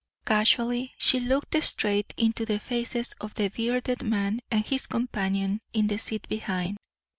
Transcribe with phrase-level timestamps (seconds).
[0.25, 5.85] Casually she looked straight into the faces of the bearded man and his companion in
[5.85, 6.77] the seat behind.